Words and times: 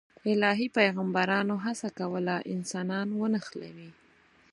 الهي 0.31 0.67
پیغمبرانو 0.77 1.55
هڅه 1.65 1.87
کوله 1.99 2.35
انسانان 2.53 3.07
ونښلوي. 3.19 3.89